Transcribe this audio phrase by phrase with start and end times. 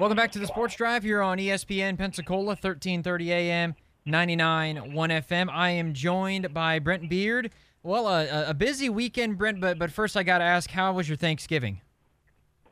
[0.00, 3.74] Welcome back to the Sports Drive here on ESPN Pensacola, 1330 AM,
[4.06, 5.50] 99.1 FM.
[5.52, 7.50] I am joined by Brent Beaird.
[7.82, 11.18] Well, a busy weekend, Brent, but, but first I got to ask, how was your
[11.18, 11.82] Thanksgiving?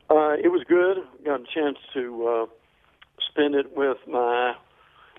[0.09, 0.97] Uh, it was good.
[1.23, 2.45] Got a chance to uh,
[3.29, 4.55] spend it with my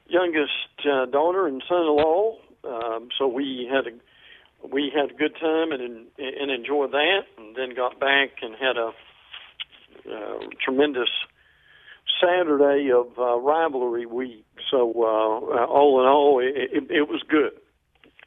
[0.08, 0.50] youngest
[0.92, 2.38] uh, daughter and son-in-law.
[2.64, 7.54] Um, so we had a we had a good time and and enjoyed that, and
[7.54, 8.90] then got back and had a
[10.12, 11.08] uh, tremendous
[12.20, 14.46] Saturday of uh, rivalry week.
[14.70, 17.52] So uh, all in all, it, it, it was good.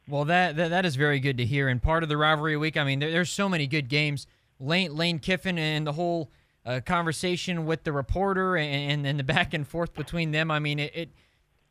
[0.08, 1.70] Well, that, that that is very good to hear.
[1.70, 4.28] And part of the rivalry week, I mean, there, there's so many good games.
[4.60, 6.32] Lane Lane Kiffin and the whole
[6.66, 10.52] uh, conversation with the reporter and, and the back and forth between them.
[10.52, 11.10] I mean, it, it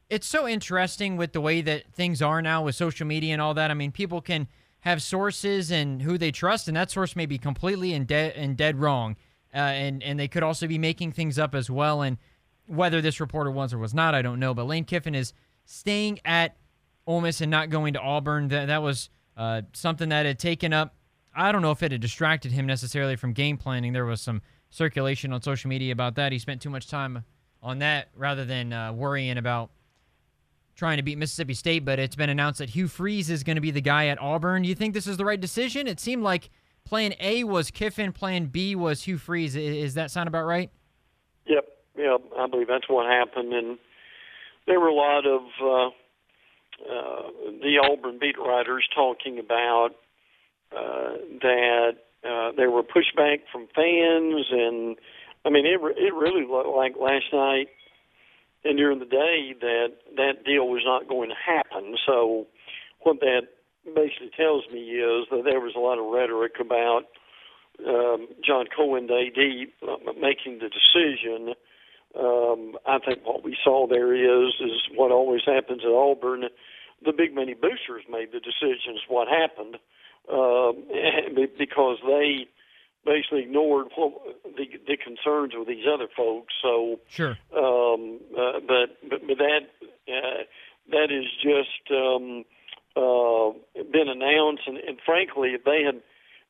[0.08, 3.54] it's so interesting with the way that things are now with social media and all
[3.54, 3.70] that.
[3.70, 4.48] I mean, people can
[4.80, 8.56] have sources and who they trust, and that source may be completely and dead and
[8.56, 9.16] dead wrong,
[9.54, 12.02] uh, and and they could also be making things up as well.
[12.02, 12.18] And
[12.66, 14.54] whether this reporter was or was not, I don't know.
[14.54, 15.32] But Lane Kiffin is
[15.64, 16.56] staying at
[17.06, 18.48] Ole Miss and not going to Auburn.
[18.48, 20.94] That that was uh, something that had taken up.
[21.34, 23.92] I don't know if it had distracted him necessarily from game planning.
[23.92, 26.32] There was some circulation on social media about that.
[26.32, 27.24] He spent too much time
[27.62, 29.70] on that rather than uh, worrying about
[30.74, 33.60] trying to beat Mississippi State, but it's been announced that Hugh Freeze is going to
[33.60, 34.62] be the guy at Auburn.
[34.62, 35.86] Do you think this is the right decision?
[35.86, 36.50] It seemed like
[36.84, 39.56] plan A was Kiffin, plan B was Hugh Freeze.
[39.56, 40.70] Is that sound about right?
[41.46, 43.52] Yep, yeah, I believe that's what happened.
[43.52, 43.78] And
[44.66, 45.86] there were a lot of uh,
[46.88, 49.90] uh, the Auburn beat writers talking about
[50.72, 51.92] uh, that
[52.24, 54.96] uh, there were pushback from fans, and
[55.44, 57.68] I mean, it it really looked like last night
[58.64, 61.96] and during the day that that deal was not going to happen.
[62.06, 62.46] So
[63.00, 63.48] what that
[63.84, 67.04] basically tells me is that there was a lot of rhetoric about
[67.86, 71.54] um, John Cohen, the AD, making the decision.
[72.18, 76.44] Um, I think what we saw there is is what always happens at Auburn.
[77.04, 79.00] The big money boosters made the decisions.
[79.08, 79.76] What happened
[80.32, 80.72] uh,
[81.58, 82.46] because they
[83.04, 84.12] basically ignored what,
[84.44, 86.54] the the concerns of these other folks.
[86.62, 89.60] So sure, um, uh, but, but but that
[90.08, 90.44] uh,
[90.90, 92.61] that is just um, uh,
[92.94, 96.02] been announced, and, and frankly, if they had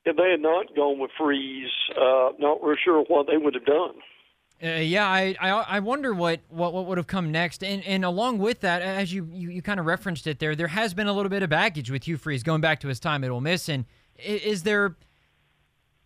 [0.04, 3.64] if they had not gone with Freeze, uh, not real sure what they would have
[3.64, 3.94] done.
[4.62, 8.04] Uh, yeah, I, I I wonder what, what, what would have come next, and and
[8.04, 11.08] along with that, as you, you, you kind of referenced it there, there has been
[11.08, 13.41] a little bit of baggage with Hugh Freeze going back to his time at Ole
[13.41, 13.86] Miss, and
[14.16, 14.97] is there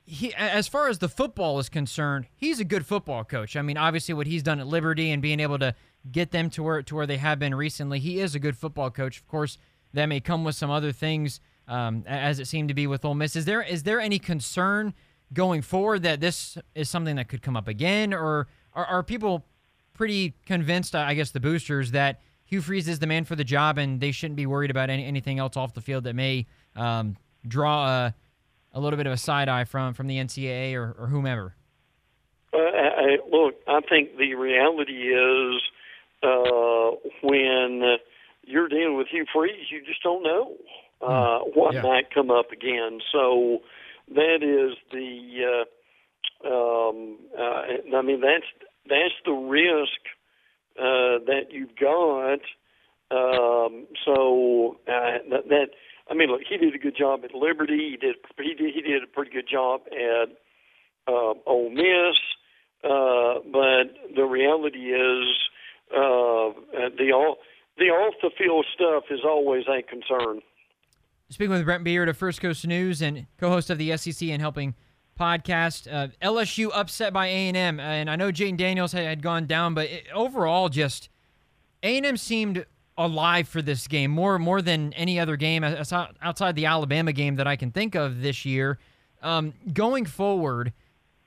[0.07, 3.57] he, as far as the football is concerned, he's a good football coach.
[3.57, 5.75] I mean, obviously, what he's done at Liberty and being able to
[6.11, 8.91] get them to where to where they have been recently, he is a good football
[8.91, 9.19] coach.
[9.19, 9.59] Of course,
[9.97, 13.15] that may come with some other things, um, as it seemed to be with Ole
[13.15, 13.35] Miss.
[13.35, 14.95] Is there is there any concern
[15.33, 19.45] going forward that this is something that could come up again, or are, are people
[19.95, 20.95] pretty convinced?
[20.95, 24.13] I guess the boosters that Hugh Freeze is the man for the job, and they
[24.13, 26.47] shouldn't be worried about any, anything else off the field that may
[26.77, 27.17] um,
[27.49, 28.15] draw a
[28.73, 31.55] a little bit of a side eye from from the NCAA or, or whomever?
[32.53, 35.63] Uh, I, look, I think the reality is
[36.23, 36.91] uh,
[37.23, 37.97] when
[38.47, 40.55] you're dealing with Hugh Freeze, you just don't know
[41.03, 41.59] uh, hmm.
[41.59, 41.83] what yeah.
[41.83, 43.01] might come up again.
[43.13, 43.59] So
[44.15, 45.65] that is the.
[45.65, 45.65] Uh,
[46.45, 48.47] um, uh, I mean, that's
[48.89, 50.01] that's the risk
[50.79, 52.41] uh, that you've got.
[53.09, 55.67] Um, so uh, that, that
[56.11, 57.91] I mean, look, he did a good job at Liberty.
[57.91, 60.29] He did he did he did a pretty good job at
[61.09, 62.17] uh, Ole Miss.
[62.85, 65.27] Uh, but the reality is,
[65.91, 66.53] uh,
[66.99, 67.39] the all
[67.79, 70.41] the off the field stuff is always a concern.
[71.29, 74.75] Speaking with Brent Beaird of First Coast News and co-host of the SEC and Helping
[75.19, 79.23] podcast, uh, LSU upset by A and M, and I know Jayden Daniels had, had
[79.23, 81.09] gone down, but it, overall, just
[81.83, 82.65] A and M seemed
[82.99, 87.47] alive for this game more more than any other game outside the Alabama game that
[87.47, 88.79] I can think of this year.
[89.23, 90.73] Um, going forward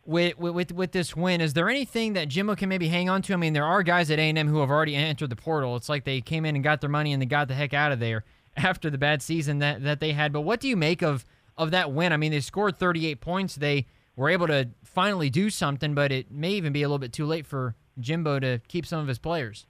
[0.09, 3.33] with, with with this win, is there anything that Jimbo can maybe hang on to?
[3.33, 5.75] I mean, there are guys at A&M who have already entered the portal.
[5.75, 7.91] It's like they came in and got their money and they got the heck out
[7.91, 8.23] of there
[8.57, 10.33] after the bad season that that they had.
[10.33, 11.25] But what do you make of
[11.57, 12.13] of that win?
[12.13, 13.55] I mean, they scored 38 points.
[13.55, 13.85] They
[14.15, 17.25] were able to finally do something, but it may even be a little bit too
[17.25, 19.65] late for Jimbo to keep some of his players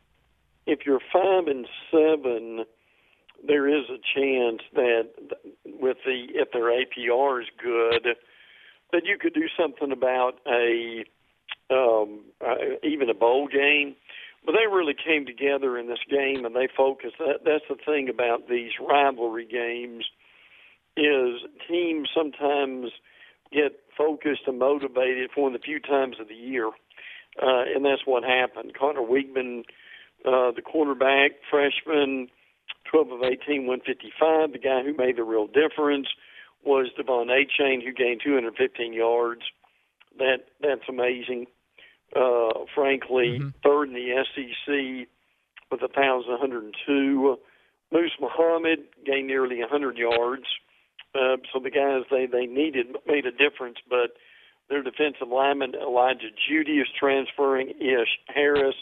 [0.69, 2.65] if you're five and seven,
[3.45, 5.09] there is a chance that
[5.65, 8.15] with the if their APR is good,
[8.91, 11.05] that you could do something about a
[11.71, 13.95] um, uh, even a bowl game.
[14.45, 17.15] But they really came together in this game, and they focused.
[17.19, 20.05] That, that's the thing about these rivalry games
[20.95, 22.91] is teams sometimes
[23.51, 26.71] get focused and motivated for the few times of the year
[27.41, 28.73] uh, and that's what happened.
[28.77, 29.63] Conner Weigman,
[30.25, 32.27] uh, the quarterback, freshman,
[32.91, 34.51] 12 of 18, 155.
[34.51, 36.07] The guy who made the real difference
[36.63, 39.41] was Devon Achane who gained 215 yards.
[40.17, 41.47] That that's amazing.
[42.15, 43.53] Uh, frankly, Mhm.
[43.63, 45.07] third in the SEC
[45.71, 47.39] with 1,102.
[47.91, 50.45] Moose Muhammad gained nearly 100 yards.
[51.15, 54.15] Uh, so the guys they they needed made a difference, but
[54.69, 57.69] their defensive lineman Elijah Judy is transferring.
[57.79, 58.75] Ish Harris,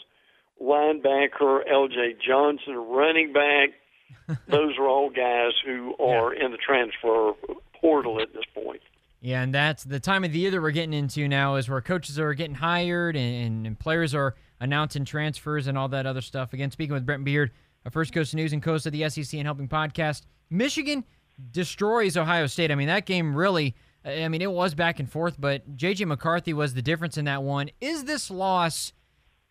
[0.60, 2.14] linebacker L.J.
[2.26, 3.70] Johnson, running back.
[4.48, 7.32] Those are all guys who are in the transfer
[7.80, 8.80] portal at this point.
[9.20, 11.80] Yeah, and that's the time of the year that we're getting into now is where
[11.80, 16.52] coaches are getting hired and, and players are announcing transfers and all that other stuff.
[16.52, 17.50] Again, speaking with Brent Beaird,
[17.84, 20.22] a First Coast News and Coast of the SEC and Helping podcast.
[20.50, 21.04] Michigan
[21.50, 22.70] destroys Ohio State.
[22.70, 26.04] I mean, that game really, I mean, it was back and forth, but J.J.
[26.04, 27.70] McCarthy was the difference in that one.
[27.80, 28.92] Is this loss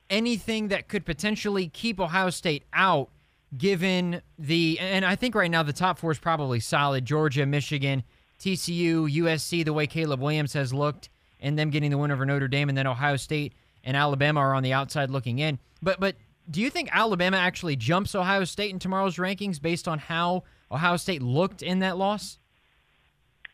[0.09, 3.09] anything that could potentially keep Ohio State out,
[3.57, 8.03] given the, and I think right now the top four is probably solid Georgia, Michigan,
[8.39, 12.47] TCU, USC, the way Caleb Williams has looked, and them getting the win over Notre
[12.47, 13.53] Dame, and then Ohio State
[13.83, 15.59] and Alabama are on the outside looking in.
[15.81, 16.15] But but
[16.49, 20.97] do you think Alabama actually jumps Ohio State in tomorrow's rankings based on how Ohio
[20.97, 22.39] State looked in that loss?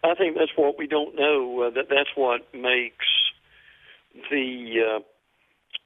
[0.04, 1.62] I think that's what we don't know.
[1.62, 3.06] Uh, that that's what makes
[4.30, 5.02] the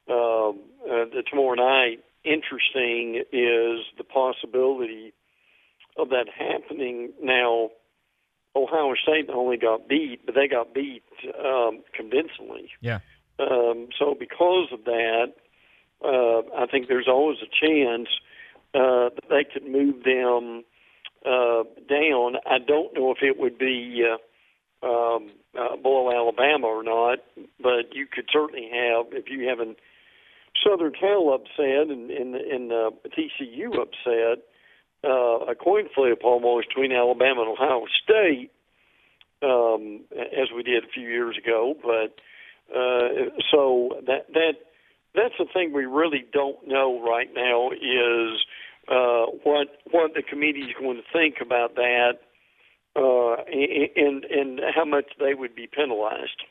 [0.09, 0.53] uh, uh, uh,
[0.83, 5.13] the tomorrow night interesting is the possibility
[5.97, 7.11] of that happening.
[7.21, 7.69] Now,
[8.57, 11.04] Ohio State only got beat, but they got beat
[11.44, 12.69] um, convincingly.
[12.81, 13.00] Yeah.
[13.39, 15.33] Um, so because of that,
[16.04, 18.09] uh, I think there's always a chance
[18.74, 20.63] uh, that they could move them
[21.25, 22.36] uh, down.
[22.45, 27.19] I don't know if it would be uh, um, uh, below Alabama or not,
[27.62, 29.75] but you could certainly have if you have an
[30.63, 34.44] Southern Cal upset and and, and uh, TCU upset,
[35.07, 38.51] uh, a coin flip almost between Alabama and Ohio State,
[39.42, 41.75] um, as we did a few years ago.
[41.81, 42.19] But
[42.75, 44.54] uh, so that that
[45.15, 48.39] that's the thing we really don't know right now is
[48.89, 52.19] uh, what what the committee is going to think about that,
[52.95, 53.44] uh,
[53.95, 56.44] and and how much they would be penalized.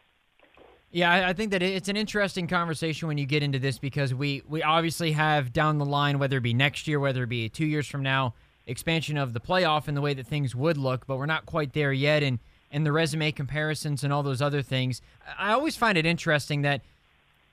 [0.92, 4.42] Yeah, I think that it's an interesting conversation when you get into this because we
[4.48, 7.66] we obviously have down the line, whether it be next year, whether it be two
[7.66, 8.34] years from now,
[8.66, 11.72] expansion of the playoff and the way that things would look, but we're not quite
[11.72, 12.38] there yet, and
[12.70, 15.00] and the resume comparisons and all those other things.
[15.38, 16.82] I always find it interesting that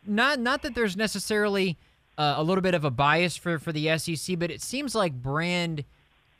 [0.05, 1.77] not not that there's necessarily
[2.17, 5.13] uh, a little bit of a bias for for the SEC, but it seems like
[5.13, 5.83] brand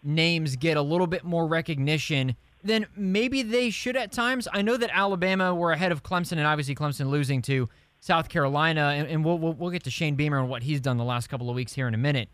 [0.03, 4.47] names get a little bit more recognition than maybe they should at times.
[4.51, 7.69] I know that Alabama were ahead of Clemson, and obviously Clemson losing to
[7.99, 10.97] South Carolina, and, and we'll, we'll we'll get to Shane Beamer and what he's done
[10.97, 12.29] the last couple of weeks here in a minute,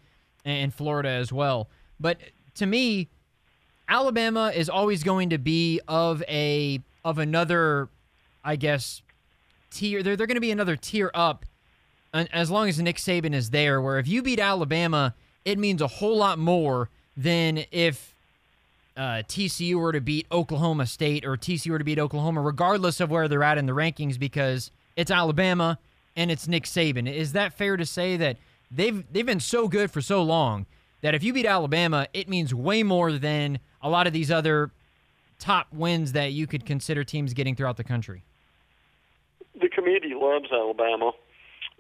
[0.46, 1.70] and Florida as well.
[2.00, 2.20] But
[2.56, 3.10] to me,
[3.88, 7.90] Alabama is always going to be of a of another,
[8.44, 9.02] I guess,
[9.72, 10.04] tier.
[10.04, 11.46] They're they're going to be another tier up,
[12.14, 13.82] as long as Nick Saban is there.
[13.82, 18.14] Where if you beat Alabama, it means a whole lot more than if
[18.96, 23.10] uh, TCU were to beat Oklahoma State or TCU were to beat Oklahoma, regardless of
[23.10, 25.80] where they're at in the rankings, because it's Alabama
[26.16, 27.12] and it's Nick Saban.
[27.12, 28.38] Is that fair to say that
[28.70, 30.68] they've they've been so good for so long
[31.02, 34.72] that if you beat Alabama, it means way more than a lot of these other
[35.40, 38.24] top wins that you could consider teams getting throughout the country?
[39.60, 41.12] The committee loves Alabama,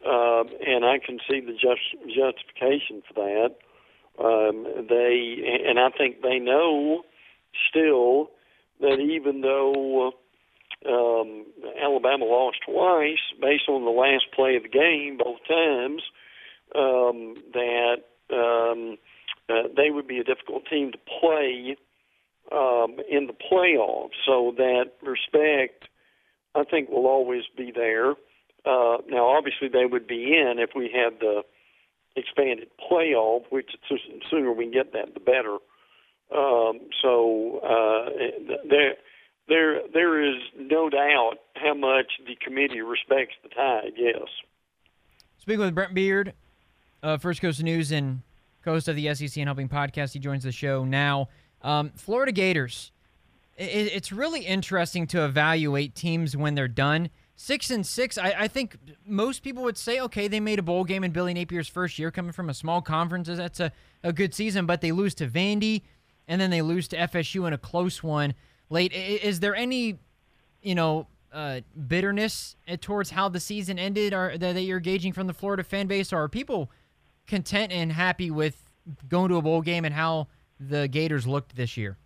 [0.05, 3.55] uh, and I can see the just, justification for that.
[4.21, 7.03] Um, they and I think they know
[7.69, 8.31] still
[8.81, 10.11] that even though
[10.85, 11.45] um,
[11.81, 16.01] Alabama lost twice, based on the last play of the game both times,
[16.75, 18.97] um, that um,
[19.49, 21.75] uh, they would be a difficult team to play
[22.51, 24.17] um, in the playoffs.
[24.25, 25.85] So that respect,
[26.55, 28.11] I think, will always be there.
[28.65, 31.43] Uh, now, obviously, they would be in if we had the
[32.15, 33.97] expanded playoff, which the
[34.29, 35.57] sooner we get that, the better.
[36.35, 38.09] Um, so uh,
[38.69, 38.95] there,
[39.47, 43.93] there, there is no doubt how much the committee respects the Tide.
[43.97, 44.27] Yes.
[45.39, 46.33] Speaking with Brent Beaird,
[47.03, 48.21] uh, First Coast News and
[48.63, 51.29] host of the SEC and Helping podcast, he joins the show now.
[51.61, 52.91] Um, Florida Gators.
[53.57, 57.09] It, it's really interesting to evaluate teams when they're done.
[57.35, 60.83] Six and six, I, I, think most people would say, okay, they made a bowl
[60.83, 63.29] game in Billy Napier's first year, coming from a small conference.
[63.29, 63.71] That's a,
[64.03, 65.83] a good season, but they lose to Vandy,
[66.27, 68.33] and then they lose to FSU in a close one
[68.69, 68.91] late.
[68.91, 69.99] Is there any,
[70.61, 75.27] you know, uh, bitterness towards how the season ended, or that, that you're gauging from
[75.27, 76.69] the Florida fan base, or are people
[77.29, 78.61] content and happy with
[79.07, 80.27] going to a bowl game and how
[80.59, 81.97] the Gators looked this year?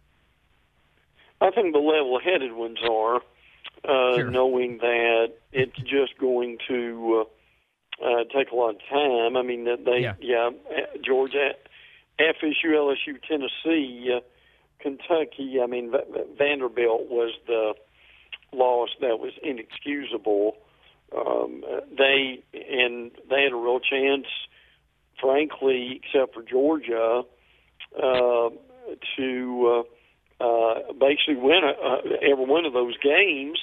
[1.41, 4.29] I think the level-headed ones are, uh, sure.
[4.29, 7.25] knowing that it's just going to
[8.01, 9.35] uh, uh, take a lot of time.
[9.35, 10.49] I mean, they, yeah, yeah
[11.03, 11.51] Georgia,
[12.19, 14.19] FSU, LSU, Tennessee, uh,
[14.79, 15.59] Kentucky.
[15.61, 17.73] I mean, v- Vanderbilt was the
[18.53, 20.57] loss that was inexcusable.
[21.15, 21.63] Um,
[21.95, 24.25] they and they had a real chance,
[25.23, 27.23] frankly, except for Georgia,
[27.97, 28.49] uh,
[29.15, 29.83] to
[30.41, 33.59] uh, uh, basically win a, uh, every one of those games,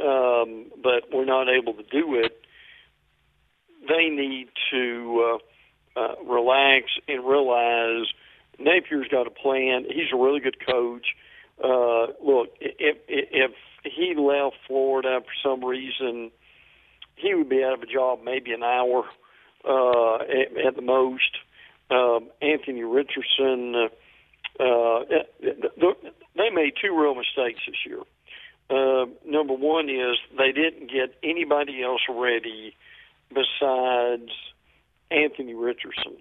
[0.00, 2.40] um, but we're not able to do it.
[3.86, 5.38] They need to
[5.96, 8.06] uh, uh, relax and realize
[8.58, 9.84] Napier's got a plan.
[9.84, 11.06] He's a really good coach.
[11.62, 13.50] Uh, look, if if
[13.84, 16.30] he left Florida for some reason,
[17.16, 19.06] he would be out of a job maybe an hour uh,
[19.64, 21.38] at, at the most.
[21.90, 25.04] Um, Anthony Richardson, uh, uh,
[26.36, 28.00] they made two real mistakes this year.
[28.70, 32.76] Uh, number one is they didn't get anybody else ready
[33.30, 34.30] besides
[35.10, 36.18] Anthony Richardson.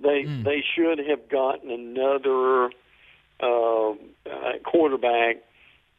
[0.00, 0.44] They mm.
[0.44, 2.70] they should have gotten another
[3.40, 5.36] uh, uh, quarterback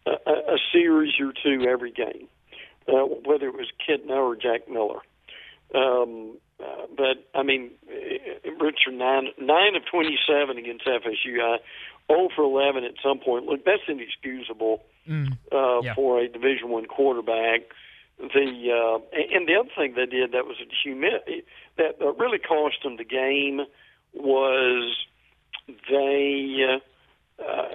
[0.05, 2.27] a, a series or two every game,
[2.87, 4.99] uh, whether it was Kitna or Jack Miller.
[5.73, 7.71] Um, uh, but I mean,
[8.59, 11.41] Richard nine nine of twenty seven against FSU.
[11.41, 11.57] I,
[12.09, 13.45] oh for eleven at some point.
[13.45, 15.93] Look, that's inexcusable mm, uh, yeah.
[15.93, 17.61] for a Division One quarterback.
[18.17, 18.99] The uh,
[19.35, 21.43] and the other thing they did that was humi-
[21.77, 23.61] that really cost them the game
[24.13, 24.95] was
[25.89, 26.65] they.
[26.73, 26.79] Uh,
[27.39, 27.67] uh,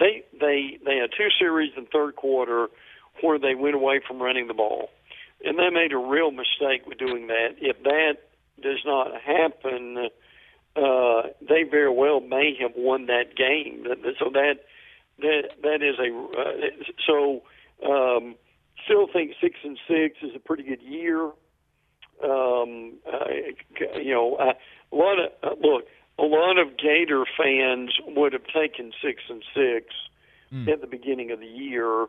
[0.00, 2.68] they they they had two series in third quarter
[3.20, 4.88] where they went away from running the ball,
[5.44, 7.56] and they made a real mistake with doing that.
[7.58, 8.14] If that
[8.62, 10.08] does not happen,
[10.76, 13.86] uh, they very well may have won that game.
[14.18, 14.64] So that
[15.18, 17.42] that that is a uh, so.
[17.84, 18.36] Um,
[18.84, 21.24] still think six and six is a pretty good year.
[22.22, 23.26] Um, uh,
[24.00, 24.52] you know, uh,
[24.92, 25.84] a lot of uh, look
[26.18, 29.86] a lot of Gator fans would have taken six and six
[30.52, 30.68] mm.
[30.68, 32.02] at the beginning of the year,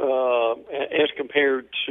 [0.00, 1.89] uh, as compared to,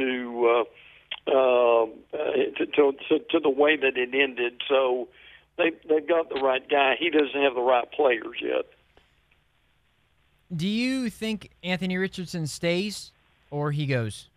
[2.76, 4.62] to, to to the way that it ended.
[4.68, 5.08] So
[5.56, 6.94] they they've got the right guy.
[6.98, 8.66] He doesn't have the right players yet.
[10.54, 13.12] Do you think Anthony Richardson stays
[13.50, 14.28] or he goes?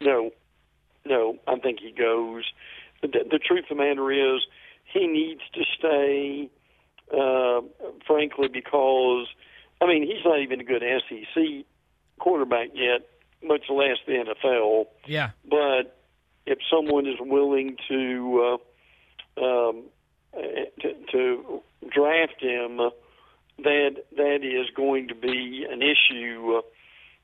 [0.00, 0.30] No,
[1.06, 1.38] no.
[1.46, 2.44] I think he goes.
[3.00, 4.42] The, the truth of the matter is,
[4.84, 6.50] he needs to stay
[7.12, 7.60] uh,
[8.06, 9.26] frankly, because
[9.80, 11.66] I mean he's not even a good SEC
[12.18, 13.08] quarterback yet,
[13.42, 14.86] much less the NFL.
[15.06, 15.30] Yeah.
[15.48, 16.01] But
[16.46, 18.58] if someone is willing to
[19.40, 19.84] uh, um,
[20.80, 22.78] to, to draft him,
[23.58, 26.60] that that is going to be an issue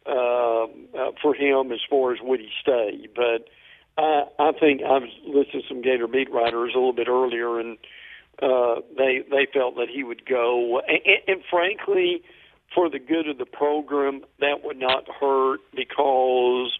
[0.06, 3.08] uh, uh, for him as far as would he stay.
[3.14, 3.48] But
[3.96, 7.58] I, I think I was listening to some Gator beat writers a little bit earlier,
[7.58, 7.78] and
[8.40, 12.22] uh, they they felt that he would go, and, and frankly,
[12.74, 16.78] for the good of the program, that would not hurt because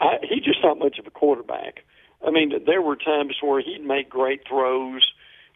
[0.00, 1.84] I, he's just not much of a quarterback.
[2.26, 5.02] I mean, there were times where he'd make great throws,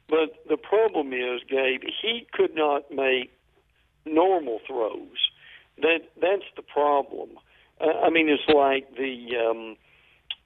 [0.09, 3.33] but the problem is, Gabe, he could not make
[4.05, 5.19] normal throws.
[5.79, 7.31] That that's the problem.
[7.81, 9.77] Uh, I mean, it's like the um,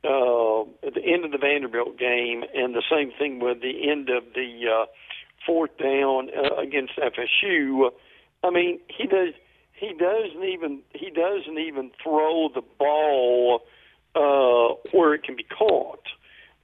[0.04, 4.08] uh, at the end of the Vanderbilt game, and the same thing with the end
[4.08, 4.86] of the uh,
[5.44, 7.90] fourth down uh, against FSU.
[8.44, 9.34] I mean, he does.
[9.78, 13.62] He doesn't even he doesn't even throw the ball
[14.14, 16.04] uh, where it can be caught,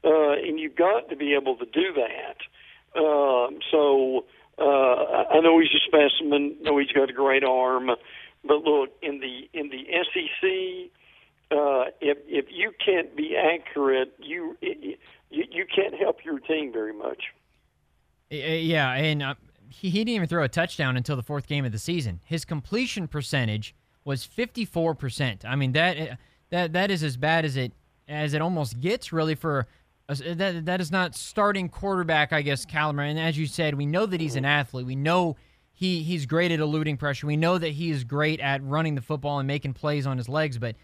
[0.04, 2.98] uh, and you've got to be able to do that.
[2.98, 4.24] Um, so
[4.58, 6.56] uh, I know he's a specimen.
[6.62, 7.90] Know he's got a great arm,
[8.44, 10.90] but look in the in the SEC
[11.52, 14.96] uh, if if you can't be accurate, you you,
[15.30, 17.24] you can't help your team very much.
[18.30, 19.34] Yeah, and uh,
[19.72, 22.20] he, he didn't even throw a touchdown until the fourth game of the season.
[22.24, 23.74] His completion percentage
[24.04, 25.44] was 54%.
[25.44, 26.16] I mean that uh,
[26.50, 27.72] that that is as bad as it
[28.08, 29.66] as it almost gets really for
[30.08, 33.02] a, that that is not starting quarterback I guess caliber.
[33.02, 34.86] And as you said, we know that he's an athlete.
[34.86, 35.36] We know
[35.72, 37.26] he he's great at eluding pressure.
[37.26, 40.28] We know that he is great at running the football and making plays on his
[40.28, 40.76] legs, but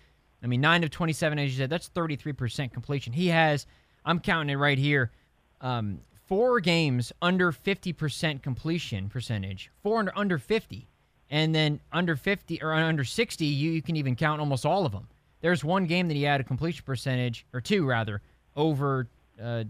[0.42, 3.12] I mean, 9 of 27, as you said, that's 33% completion.
[3.12, 3.66] He has,
[4.04, 5.10] I'm counting it right here,
[5.60, 10.86] um, four games under 50% completion percentage, four under, under 50.
[11.30, 14.92] And then under 50 or under 60, you, you can even count almost all of
[14.92, 15.08] them.
[15.40, 18.20] there's one game that he had a completion percentage, or two rather,
[18.56, 19.06] over
[19.42, 19.64] uh,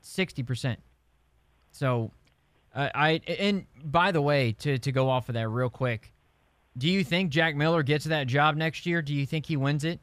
[0.00, 0.78] sixty percent.
[1.72, 2.10] So,
[2.74, 6.12] uh, I and by the way, to to go off of that real quick,
[6.78, 9.02] do you think Jack Miller gets that job next year?
[9.02, 9.98] Do you think he wins it?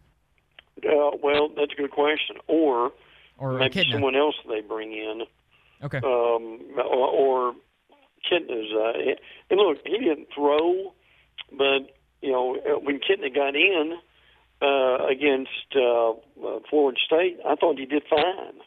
[0.83, 2.37] Uh, well, that's a good question.
[2.47, 2.91] Or
[3.37, 5.21] or maybe someone else they bring in.
[5.83, 5.97] Okay.
[5.97, 7.53] Um, or, or
[8.29, 8.71] Kitna's.
[8.73, 9.15] Uh,
[9.49, 10.93] and look, he didn't throw,
[11.51, 13.93] but you know when Kitna got in
[14.61, 18.59] uh, against uh, uh, Florida State, I thought he did fine.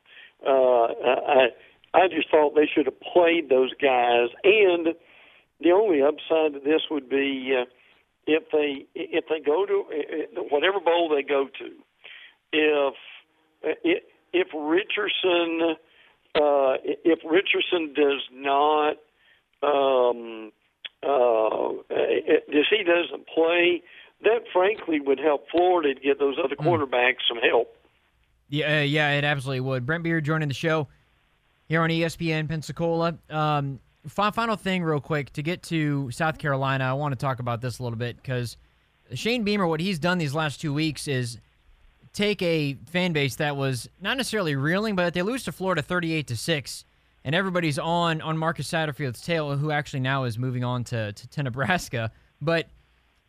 [0.47, 1.49] Uh, I
[1.95, 4.28] I just thought they should have played those guys.
[4.45, 4.88] And
[5.61, 7.64] the only upside to this would be uh,
[8.26, 9.85] if they if they go to
[10.50, 11.71] whatever bowl they go to,
[12.52, 12.95] if,
[14.33, 15.76] if Richardson
[16.35, 18.97] uh, if Richardson does not
[19.62, 20.53] um,
[21.03, 23.83] uh, if he doesn't play,
[24.23, 26.67] that frankly would help Florida to get those other hmm.
[26.67, 27.77] quarterbacks some help.
[28.49, 29.87] Yeah, uh, yeah, it absolutely would.
[29.87, 30.89] Brent Beaird joining the show
[31.69, 33.19] here on ESPN Pensacola.
[33.31, 37.61] Um, final thing, real quick, to get to South Carolina, I want to talk about
[37.61, 38.57] this a little bit because
[39.15, 41.39] Shane Beamer, what he's done these last two weeks is
[42.12, 46.26] take a fan base that was not necessarily reeling, but they lose to Florida 38
[46.28, 46.85] to six,
[47.25, 51.28] and everybody's on on Marcus Satterfield's tail, who actually now is moving on to to,
[51.28, 52.69] to Nebraska, but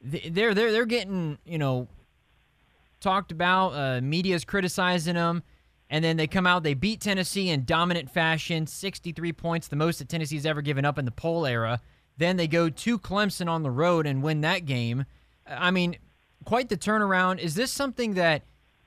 [0.02, 1.88] they're they're they're getting you know
[3.00, 3.70] talked about.
[3.70, 5.44] Uh, media's criticizing them.
[5.90, 10.00] And then they come out, they beat Tennessee in dominant fashion, 63 points, the most
[10.00, 11.82] that Tennessee's ever given up in the poll era.
[12.18, 15.06] Then they go to Clemson on the road and win that game.
[15.46, 15.98] I mean,
[16.46, 17.38] quite the turnaround.
[17.38, 18.44] Is this something that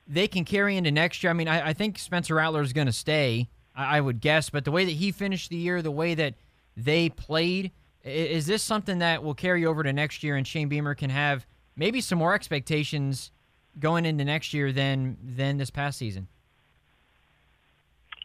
[0.07, 1.29] they can carry into next year?
[1.29, 4.49] I mean, I, I think Spencer Rattler is going to stay, I, I, would guess,
[4.49, 6.35] but the way that he finished the year, the way that
[6.75, 7.71] they played,
[8.03, 11.45] is this something that will carry over to next year and Shane Beamer can have
[11.75, 13.31] maybe some more expectations
[13.79, 16.27] going into next year than than this past season?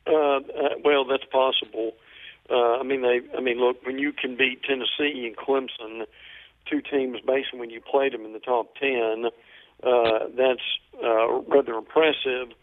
[0.07, 0.41] Uh, uh,
[0.85, 1.93] well, that's possible.
[2.51, 3.21] Uh, I mean, they.
[3.37, 6.07] I mean, look, when you can beat Tennessee and Clemson,
[6.69, 9.27] two teams basically when you played them in the top ten,
[9.83, 10.61] uh, that's
[11.03, 12.55] uh, rather impressive.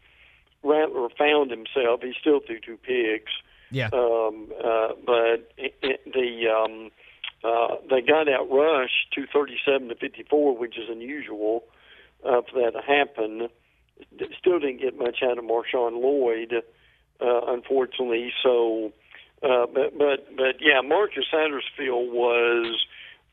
[0.63, 2.01] Rattler found himself.
[2.01, 3.31] He still threw two picks.
[3.71, 3.89] Yeah.
[3.93, 6.91] Um, uh, but it, it, the um,
[7.43, 11.63] uh, they got out rushed to 37 to 54, which is unusual
[12.25, 13.47] uh, for that to happen.
[14.39, 16.63] Still didn't get much out of Marshawn Lloyd.
[17.21, 18.31] Uh, unfortunately.
[18.41, 18.93] So,
[19.43, 22.85] uh, but but but yeah, Marcus Satterfield was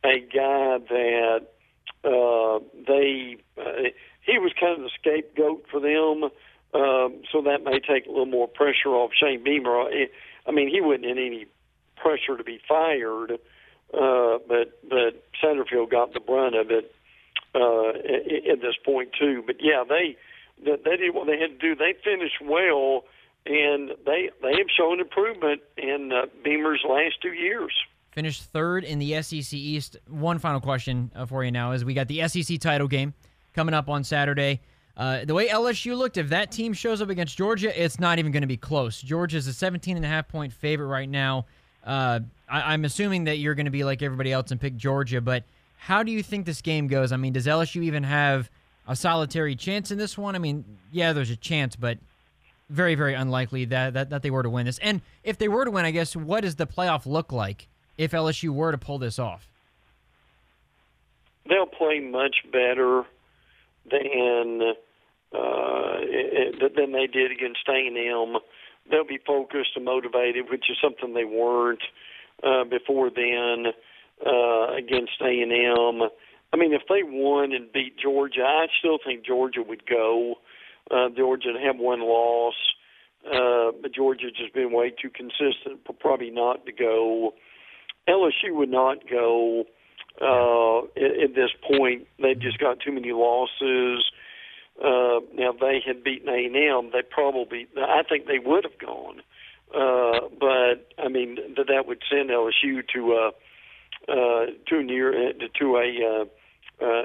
[0.02, 1.46] a guy that
[2.06, 3.90] uh, they uh,
[4.24, 6.30] he was kind of the scapegoat for them.
[6.74, 9.88] Um, so that may take a little more pressure off Shane Beamer.
[10.46, 11.46] I mean, he wasn't in any
[11.96, 13.32] pressure to be fired,
[13.94, 16.94] uh, but but Satterfield got the brunt of it
[17.54, 19.42] uh, at, at this point too.
[19.46, 20.16] But yeah, they
[20.62, 21.74] they did what they had to do.
[21.74, 23.04] They finished well
[23.46, 27.72] and they they have shown improvement in uh, Beamer's last two years.
[28.16, 29.98] Finished third in the SEC East.
[30.08, 33.12] One final question uh, for you now is we got the SEC title game
[33.52, 34.62] coming up on Saturday.
[34.96, 38.32] Uh, the way LSU looked, if that team shows up against Georgia, it's not even
[38.32, 39.02] going to be close.
[39.02, 41.44] Georgia's a 17 and a half point favorite right now.
[41.84, 45.20] Uh, I, I'm assuming that you're going to be like everybody else and pick Georgia,
[45.20, 45.44] but
[45.76, 47.12] how do you think this game goes?
[47.12, 48.48] I mean, does LSU even have
[48.88, 50.34] a solitary chance in this one?
[50.34, 51.98] I mean, yeah, there's a chance, but
[52.70, 54.78] very, very unlikely that, that, that they were to win this.
[54.78, 58.12] And if they were to win, I guess, what does the playoff look like if
[58.12, 59.48] LSU were to pull this off?
[61.48, 63.04] They'll play much better
[63.90, 64.74] than
[65.32, 65.96] uh,
[66.76, 68.36] than they did against A&M.
[68.90, 71.82] They'll be focused and motivated, which is something they weren't
[72.42, 73.72] uh, before then
[74.24, 76.02] uh, against A&M.
[76.52, 80.36] I mean, if they won and beat Georgia, I still think Georgia would go.
[80.90, 82.54] Uh, Georgia have one loss,
[83.26, 87.34] uh, but Georgia just been way too consistent, for probably not to go.
[88.08, 89.64] LSU would not go
[90.20, 92.06] uh, at, at this point.
[92.20, 94.04] They've just got too many losses.
[94.82, 98.78] Uh, now, they had beaten A and M, they probably, I think they would have
[98.78, 99.22] gone.
[99.74, 103.30] Uh, but I mean, that that would send LSU to uh,
[104.10, 106.24] uh, to near uh, to a
[106.80, 107.04] uh, uh,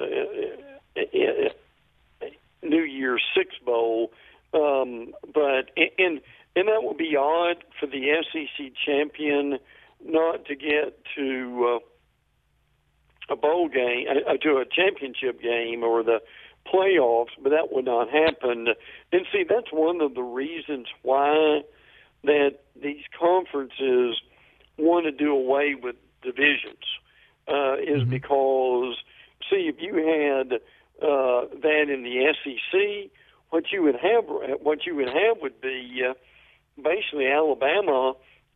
[2.61, 4.11] New Year's Six Bowl.
[4.53, 6.21] Um, but and
[6.55, 9.57] and that will be odd for the SEC champion
[10.05, 11.79] not to get to
[13.29, 16.19] uh, a bowl game, uh, to a championship game or the
[16.71, 18.67] playoffs, but that would not happen.
[19.11, 21.61] And see, that's one of the reasons why
[22.23, 24.21] that these conferences
[24.77, 26.85] want to do away with divisions
[27.47, 28.09] uh, is mm-hmm.
[28.09, 28.95] because
[29.49, 30.53] see if you had
[31.01, 33.11] uh, that in the SEC,
[33.49, 34.25] what you would have,
[34.61, 36.13] what you would have would be uh,
[36.81, 38.13] basically Alabama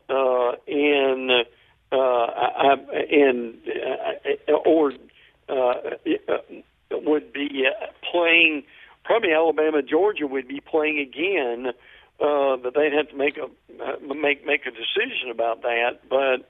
[0.10, 1.32] uh, and
[1.92, 2.76] uh, I,
[3.12, 3.56] and
[4.48, 4.94] uh, or
[5.50, 5.74] uh,
[6.92, 8.64] would be uh, playing.
[9.04, 11.68] Probably Alabama, Georgia would be playing again,
[12.20, 16.02] uh, but they'd have to make a uh, make make a decision about that.
[16.10, 16.50] But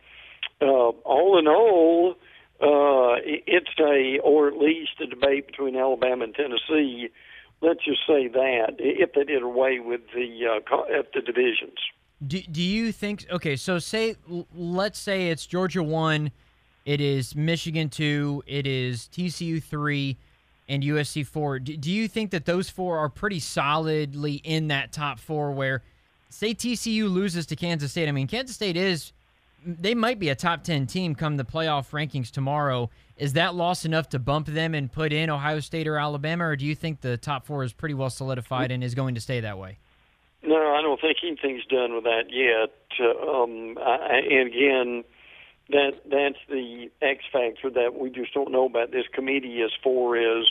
[0.61, 2.15] uh, all in all,
[2.61, 7.09] uh, it's a or at least a debate between Alabama and Tennessee.
[7.61, 11.79] Let's just say that if they did away with the uh, the divisions.
[12.25, 14.15] Do, do you think okay so say
[14.56, 16.32] let's say it's georgia 1
[16.86, 20.17] it is michigan 2 it is tcu 3
[20.69, 24.93] and usc 4 do, do you think that those four are pretty solidly in that
[24.93, 25.84] top four where
[26.30, 29.12] say tcu loses to kansas state i mean kansas state is
[29.65, 32.89] they might be a top 10 team come the playoff rankings tomorrow.
[33.17, 36.56] Is that loss enough to bump them and put in ohio state or alabama or
[36.56, 39.39] do you think the top four is pretty well solidified and is going to stay
[39.39, 39.80] that way
[40.45, 42.73] no, I don't think anything's done with that yet.
[42.99, 45.03] Uh, um, I, and again,
[45.69, 50.15] that that's the X factor that we just don't know about this committee as far
[50.17, 50.45] as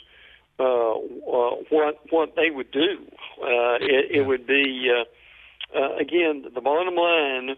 [0.59, 2.99] uh, uh, what what they would do.
[3.41, 7.57] Uh, it, it would be uh, uh, again the bottom line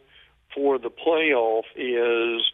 [0.55, 2.47] for the playoff is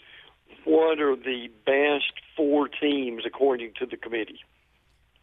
[0.64, 4.40] what are the best four teams according to the committee.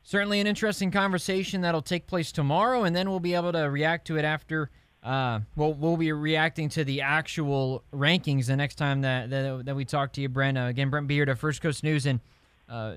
[0.04, 4.08] Certainly an interesting conversation that'll take place tomorrow, and then we'll be able to react
[4.08, 4.70] to it after.
[5.04, 9.76] Uh, well, we'll be reacting to the actual rankings the next time that that, that
[9.76, 10.58] we talk to you, Brent.
[10.58, 12.20] Uh, again, Brent Beaird of First Coast News and
[12.68, 12.96] uh,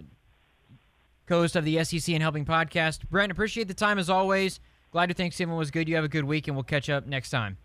[1.27, 3.09] co-host of the SEC and Helping podcast.
[3.11, 4.59] Brent, appreciate the time as always.
[4.91, 5.89] Glad your Thanksgiving was good.
[5.89, 7.57] You have a good week, and we'll catch up next time.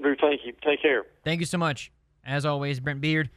[0.00, 0.52] Drew, thank you.
[0.64, 1.04] Take care.
[1.24, 1.92] Thank you so much.
[2.24, 3.30] As always, Brent Beaird.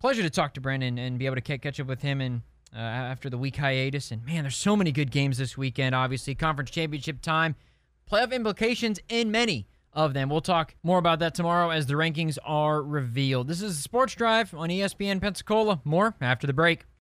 [0.00, 2.42] Pleasure to talk to Brent and, and be able to catch up with him and
[2.74, 4.10] uh, after the week hiatus.
[4.10, 6.34] And man, there's so many good games this weekend, obviously.
[6.34, 7.54] Conference championship time,
[8.10, 10.28] playoff implications in many of them.
[10.28, 13.48] We'll talk more about that tomorrow as the rankings are revealed.
[13.48, 15.80] This is Sports Drive on ESPN Pensacola.
[15.84, 16.86] More after the break.